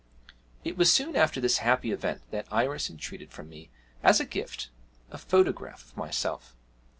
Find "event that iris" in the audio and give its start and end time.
1.91-2.89